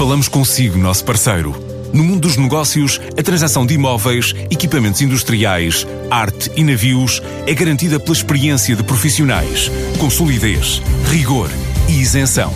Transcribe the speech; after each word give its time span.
Falamos 0.00 0.28
consigo, 0.28 0.78
nosso 0.78 1.04
parceiro. 1.04 1.54
No 1.92 2.02
mundo 2.02 2.20
dos 2.20 2.38
negócios, 2.38 2.98
a 3.18 3.22
transação 3.22 3.66
de 3.66 3.74
imóveis, 3.74 4.34
equipamentos 4.50 5.02
industriais, 5.02 5.86
arte 6.10 6.50
e 6.56 6.64
navios 6.64 7.20
é 7.46 7.52
garantida 7.52 8.00
pela 8.00 8.16
experiência 8.16 8.74
de 8.74 8.82
profissionais, 8.82 9.70
com 9.98 10.08
solidez, 10.08 10.80
rigor 11.10 11.50
e 11.86 12.00
isenção. 12.00 12.50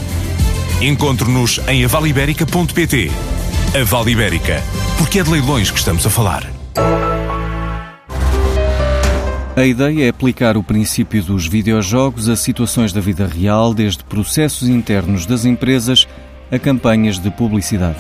Encontre-nos 0.81 1.61
em 1.69 1.85
avaliberica.pt. 1.85 3.11
A 3.79 3.85
Vale 3.85 4.13
Ibérica, 4.13 4.63
porque 4.97 5.19
é 5.19 5.23
de 5.23 5.31
leilões 5.31 5.71
que 5.71 5.79
estamos 5.79 6.07
a 6.07 6.09
falar. 6.09 6.51
A 9.55 9.67
ideia 9.67 10.07
é 10.07 10.09
aplicar 10.09 10.57
o 10.57 10.63
princípio 10.63 11.23
dos 11.23 11.47
videojogos 11.47 12.31
a 12.31 12.37
situações 12.37 12.91
da 12.91 13.03
vida 13.03 13.27
real, 13.27 13.75
desde 13.75 14.03
processos 14.03 14.67
internos 14.67 15.27
das 15.27 15.45
empresas 15.45 16.09
a 16.51 16.59
campanhas 16.59 17.19
de 17.19 17.31
publicidade. 17.31 17.99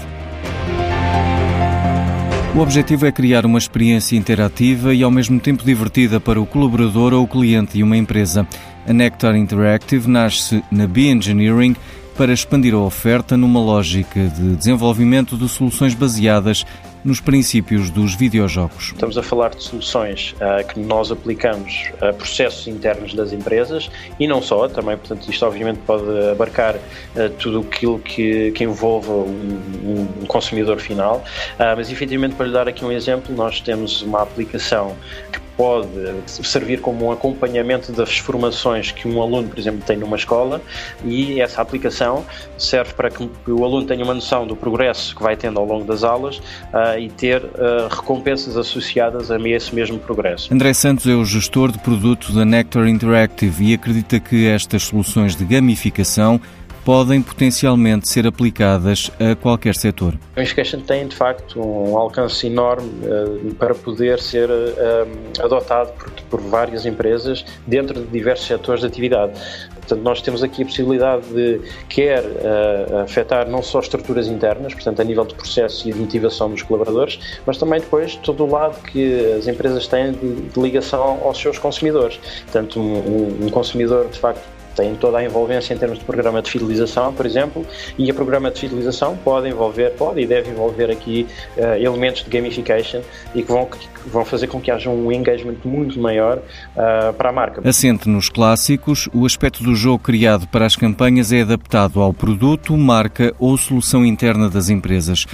O 2.54 2.60
objetivo 2.60 3.04
é 3.04 3.10
criar 3.10 3.44
uma 3.44 3.58
experiência 3.58 4.16
interativa 4.16 4.94
e 4.94 5.02
ao 5.02 5.10
mesmo 5.10 5.40
tempo 5.40 5.64
divertida 5.64 6.20
para 6.20 6.40
o 6.40 6.46
colaborador 6.46 7.12
ou 7.12 7.24
o 7.24 7.28
cliente 7.28 7.74
de 7.74 7.82
uma 7.82 7.96
empresa. 7.96 8.46
A 8.86 8.92
Nectar 8.92 9.34
Interactive 9.34 10.08
nasce 10.08 10.62
na 10.70 10.86
B-Engineering 10.86 11.74
para 12.16 12.32
expandir 12.32 12.72
a 12.72 12.78
oferta 12.78 13.36
numa 13.36 13.58
lógica 13.58 14.28
de 14.28 14.54
desenvolvimento 14.54 15.36
de 15.36 15.48
soluções 15.48 15.94
baseadas 15.94 16.64
nos 17.04 17.20
princípios 17.20 17.90
dos 17.90 18.14
videojogos. 18.14 18.92
Estamos 18.92 19.18
a 19.18 19.22
falar 19.22 19.50
de 19.50 19.62
soluções 19.62 20.34
uh, 20.34 20.66
que 20.66 20.80
nós 20.80 21.12
aplicamos 21.12 21.90
a 22.00 22.12
processos 22.12 22.66
internos 22.66 23.12
das 23.14 23.32
empresas 23.32 23.90
e 24.18 24.26
não 24.26 24.40
só, 24.40 24.68
também, 24.68 24.96
portanto, 24.96 25.30
isto 25.30 25.44
obviamente 25.44 25.80
pode 25.86 26.04
abarcar 26.30 26.76
uh, 26.76 27.30
tudo 27.38 27.60
aquilo 27.60 27.98
que, 27.98 28.52
que 28.52 28.64
envolve 28.64 29.10
um, 29.10 30.08
um 30.22 30.26
consumidor 30.26 30.80
final, 30.80 31.22
uh, 31.58 31.76
mas 31.76 31.90
efetivamente 31.90 32.34
para 32.36 32.46
lhe 32.46 32.52
dar 32.52 32.68
aqui 32.68 32.84
um 32.84 32.92
exemplo, 32.92 33.34
nós 33.34 33.60
temos 33.60 34.00
uma 34.02 34.22
aplicação 34.22 34.96
que 35.30 35.43
pode 35.56 35.88
servir 36.26 36.80
como 36.80 37.06
um 37.06 37.12
acompanhamento 37.12 37.92
das 37.92 38.18
formações 38.18 38.90
que 38.90 39.08
um 39.08 39.20
aluno, 39.20 39.48
por 39.48 39.58
exemplo, 39.58 39.82
tem 39.86 39.96
numa 39.96 40.16
escola 40.16 40.60
e 41.04 41.40
essa 41.40 41.60
aplicação 41.60 42.24
serve 42.58 42.92
para 42.94 43.10
que 43.10 43.28
o 43.48 43.64
aluno 43.64 43.86
tenha 43.86 44.04
uma 44.04 44.14
noção 44.14 44.46
do 44.46 44.56
progresso 44.56 45.14
que 45.14 45.22
vai 45.22 45.36
tendo 45.36 45.58
ao 45.58 45.66
longo 45.66 45.84
das 45.84 46.02
aulas 46.02 46.38
uh, 46.38 46.98
e 46.98 47.08
ter 47.08 47.42
uh, 47.42 47.88
recompensas 47.90 48.56
associadas 48.56 49.30
a 49.30 49.38
esse 49.48 49.74
mesmo 49.74 49.98
progresso. 49.98 50.52
André 50.52 50.72
Santos 50.72 51.06
é 51.06 51.14
o 51.14 51.24
gestor 51.24 51.70
de 51.70 51.78
produto 51.78 52.32
da 52.32 52.44
Nectar 52.44 52.88
Interactive 52.88 53.70
e 53.70 53.74
acredita 53.74 54.18
que 54.18 54.46
estas 54.46 54.84
soluções 54.84 55.36
de 55.36 55.44
gamificação 55.44 56.40
podem 56.84 57.22
potencialmente 57.22 58.08
ser 58.08 58.26
aplicadas 58.26 59.10
a 59.18 59.34
qualquer 59.34 59.74
setor. 59.74 60.14
A 60.32 60.36
gamification 60.36 60.80
tem, 60.80 61.08
de 61.08 61.16
facto, 61.16 61.58
um 61.60 61.96
alcance 61.96 62.46
enorme 62.46 62.90
uh, 63.06 63.54
para 63.54 63.74
poder 63.74 64.20
ser 64.20 64.50
uh, 64.50 65.42
adotado 65.42 65.92
por, 65.92 66.10
por, 66.30 66.40
várias 66.42 66.84
empresas 66.84 67.44
dentro 67.66 68.00
de 68.00 68.06
diversos 68.08 68.46
setores 68.46 68.82
de 68.82 68.86
atividade. 68.86 69.32
Portanto, 69.74 70.02
nós 70.02 70.20
temos 70.22 70.42
aqui 70.42 70.62
a 70.62 70.66
possibilidade 70.66 71.26
de 71.28 71.60
quer 71.88 72.22
uh, 72.22 72.98
afetar 73.04 73.48
não 73.48 73.62
só 73.62 73.80
estruturas 73.80 74.28
internas, 74.28 74.74
portanto, 74.74 75.00
a 75.00 75.04
nível 75.04 75.24
de 75.24 75.34
processo 75.34 75.88
e 75.88 75.92
de 75.92 75.98
motivação 75.98 76.50
dos 76.50 76.62
colaboradores, 76.62 77.18
mas 77.46 77.56
também 77.56 77.80
depois 77.80 78.16
todo 78.16 78.44
o 78.44 78.50
lado 78.50 78.82
que 78.82 79.32
as 79.38 79.46
empresas 79.46 79.86
têm 79.86 80.12
de, 80.12 80.34
de 80.48 80.60
ligação 80.60 81.20
aos 81.22 81.38
seus 81.38 81.58
consumidores. 81.58 82.18
Portanto, 82.44 82.80
um, 82.80 83.46
um 83.46 83.48
consumidor, 83.50 84.08
de 84.08 84.18
facto, 84.18 84.53
tem 84.74 84.94
toda 84.94 85.18
a 85.18 85.24
envolvência 85.24 85.74
em 85.74 85.78
termos 85.78 85.98
de 85.98 86.04
programa 86.04 86.42
de 86.42 86.50
fidelização, 86.50 87.12
por 87.12 87.26
exemplo, 87.26 87.66
e 87.98 88.10
a 88.10 88.14
programa 88.14 88.50
de 88.50 88.60
fidelização 88.60 89.16
pode 89.16 89.48
envolver, 89.48 89.90
pode 89.90 90.20
e 90.20 90.26
deve 90.26 90.50
envolver 90.50 90.90
aqui 90.90 91.26
uh, 91.56 91.74
elementos 91.80 92.24
de 92.24 92.30
gamification 92.30 93.00
e 93.34 93.42
que 93.42 93.50
vão, 93.50 93.66
que 93.66 94.08
vão 94.08 94.24
fazer 94.24 94.46
com 94.46 94.60
que 94.60 94.70
haja 94.70 94.90
um 94.90 95.10
engagement 95.10 95.56
muito 95.64 95.98
maior 96.00 96.38
uh, 96.38 97.12
para 97.14 97.30
a 97.30 97.32
marca. 97.32 97.68
Assente 97.68 98.08
nos 98.08 98.28
clássicos, 98.28 99.08
o 99.12 99.24
aspecto 99.24 99.62
do 99.62 99.74
jogo 99.74 99.98
criado 99.98 100.46
para 100.48 100.66
as 100.66 100.76
campanhas 100.76 101.32
é 101.32 101.42
adaptado 101.42 102.00
ao 102.00 102.12
produto, 102.12 102.76
marca 102.76 103.34
ou 103.38 103.56
solução 103.56 104.04
interna 104.04 104.48
das 104.48 104.68
empresas. 104.68 105.26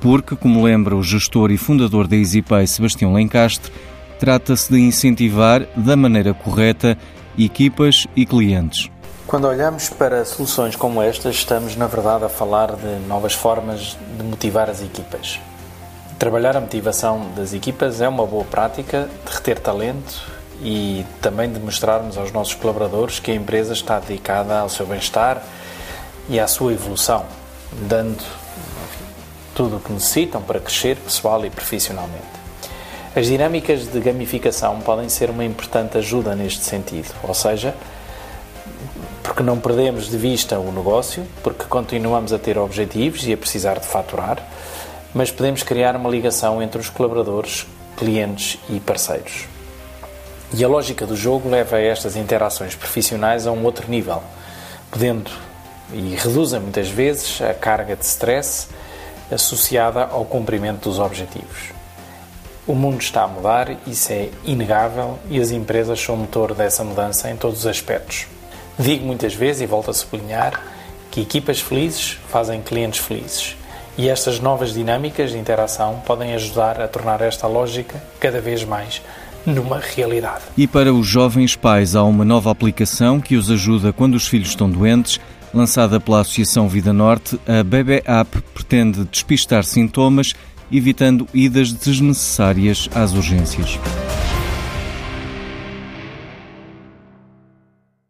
Porque, 0.00 0.36
como 0.36 0.62
lembra 0.62 0.94
o 0.94 1.02
gestor 1.02 1.50
e 1.50 1.56
fundador 1.56 2.06
da 2.06 2.16
EasyPay, 2.16 2.66
Sebastião 2.66 3.14
Lencastre, 3.14 3.72
trata-se 4.18 4.72
de 4.72 4.78
incentivar, 4.78 5.66
da 5.76 5.96
maneira 5.96 6.34
correta, 6.34 6.96
equipas 7.38 8.06
e 8.14 8.24
clientes. 8.26 8.90
Quando 9.34 9.48
olhamos 9.48 9.88
para 9.88 10.24
soluções 10.24 10.76
como 10.76 11.02
estas, 11.02 11.34
estamos 11.34 11.74
na 11.74 11.88
verdade 11.88 12.24
a 12.24 12.28
falar 12.28 12.76
de 12.76 13.04
novas 13.08 13.32
formas 13.32 13.98
de 14.16 14.22
motivar 14.22 14.70
as 14.70 14.80
equipas. 14.80 15.40
Trabalhar 16.20 16.56
a 16.56 16.60
motivação 16.60 17.32
das 17.34 17.52
equipas 17.52 18.00
é 18.00 18.06
uma 18.06 18.24
boa 18.24 18.44
prática 18.44 19.08
de 19.26 19.34
reter 19.34 19.58
talento 19.58 20.22
e 20.62 21.04
também 21.20 21.52
de 21.52 21.58
mostrarmos 21.58 22.16
aos 22.16 22.30
nossos 22.30 22.54
colaboradores 22.54 23.18
que 23.18 23.32
a 23.32 23.34
empresa 23.34 23.72
está 23.72 23.98
dedicada 23.98 24.56
ao 24.56 24.68
seu 24.68 24.86
bem-estar 24.86 25.42
e 26.28 26.38
à 26.38 26.46
sua 26.46 26.72
evolução, 26.72 27.26
dando 27.72 28.22
tudo 29.52 29.78
o 29.78 29.80
que 29.80 29.92
necessitam 29.92 30.42
para 30.42 30.60
crescer 30.60 30.94
pessoal 30.94 31.44
e 31.44 31.50
profissionalmente. 31.50 32.22
As 33.16 33.26
dinâmicas 33.26 33.88
de 33.88 33.98
gamificação 33.98 34.78
podem 34.80 35.08
ser 35.08 35.28
uma 35.28 35.44
importante 35.44 35.98
ajuda 35.98 36.36
neste 36.36 36.62
sentido, 36.62 37.12
ou 37.24 37.34
seja, 37.34 37.74
porque 39.34 39.42
não 39.42 39.58
perdemos 39.58 40.08
de 40.08 40.16
vista 40.16 40.60
o 40.60 40.70
negócio, 40.70 41.26
porque 41.42 41.64
continuamos 41.64 42.32
a 42.32 42.38
ter 42.38 42.56
objetivos 42.56 43.26
e 43.26 43.32
a 43.32 43.36
precisar 43.36 43.80
de 43.80 43.86
faturar, 43.86 44.38
mas 45.12 45.32
podemos 45.32 45.64
criar 45.64 45.96
uma 45.96 46.08
ligação 46.08 46.62
entre 46.62 46.80
os 46.80 46.88
colaboradores, 46.88 47.66
clientes 47.96 48.60
e 48.70 48.78
parceiros. 48.78 49.46
E 50.52 50.62
a 50.62 50.68
lógica 50.68 51.04
do 51.04 51.16
jogo 51.16 51.48
leva 51.48 51.80
estas 51.80 52.14
interações 52.14 52.76
profissionais 52.76 53.44
a 53.44 53.50
um 53.50 53.64
outro 53.64 53.90
nível, 53.90 54.22
podendo 54.88 55.32
e 55.92 56.14
reduzem 56.14 56.60
muitas 56.60 56.88
vezes 56.88 57.42
a 57.42 57.52
carga 57.52 57.96
de 57.96 58.04
stress 58.04 58.68
associada 59.32 60.04
ao 60.04 60.24
cumprimento 60.24 60.88
dos 60.88 61.00
objetivos. 61.00 61.72
O 62.68 62.74
mundo 62.76 63.00
está 63.00 63.24
a 63.24 63.28
mudar, 63.28 63.76
isso 63.84 64.12
é 64.12 64.28
inegável, 64.44 65.18
e 65.28 65.40
as 65.40 65.50
empresas 65.50 66.00
são 66.00 66.16
motor 66.16 66.54
dessa 66.54 66.84
mudança 66.84 67.28
em 67.28 67.36
todos 67.36 67.58
os 67.58 67.66
aspectos. 67.66 68.28
Digo 68.78 69.06
muitas 69.06 69.34
vezes 69.34 69.62
e 69.62 69.66
volto 69.66 69.90
a 69.90 69.94
sublinhar 69.94 70.60
que 71.10 71.20
equipas 71.20 71.60
felizes 71.60 72.18
fazem 72.28 72.60
clientes 72.60 72.98
felizes. 72.98 73.56
E 73.96 74.08
estas 74.08 74.40
novas 74.40 74.74
dinâmicas 74.74 75.30
de 75.30 75.38
interação 75.38 76.02
podem 76.04 76.34
ajudar 76.34 76.80
a 76.80 76.88
tornar 76.88 77.20
esta 77.20 77.46
lógica 77.46 78.02
cada 78.18 78.40
vez 78.40 78.64
mais 78.64 79.00
numa 79.46 79.78
realidade. 79.78 80.42
E 80.56 80.66
para 80.66 80.92
os 80.92 81.06
jovens 81.06 81.54
pais, 81.54 81.94
há 81.94 82.02
uma 82.02 82.24
nova 82.24 82.50
aplicação 82.50 83.20
que 83.20 83.36
os 83.36 83.50
ajuda 83.50 83.92
quando 83.92 84.14
os 84.16 84.26
filhos 84.26 84.48
estão 84.48 84.68
doentes. 84.68 85.20
Lançada 85.52 86.00
pela 86.00 86.20
Associação 86.20 86.68
Vida 86.68 86.92
Norte, 86.92 87.38
a 87.46 87.62
Bebe 87.62 88.02
App 88.04 88.42
pretende 88.52 89.04
despistar 89.04 89.62
sintomas 89.62 90.34
evitando 90.72 91.28
idas 91.32 91.70
desnecessárias 91.72 92.88
às 92.92 93.12
urgências. 93.12 93.78